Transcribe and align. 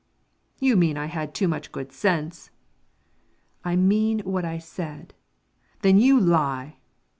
"You 0.59 0.75
mean 0.77 0.97
I 0.97 1.05
had 1.05 1.35
too 1.35 1.47
much 1.47 1.71
good 1.71 1.91
sense." 1.91 2.49
"I 3.63 3.75
mean 3.75 4.17
what 4.21 4.43
I 4.45 4.57
said." 4.57 5.13
"Then 5.83 5.99
you 5.99 6.19
lie!" 6.19 6.77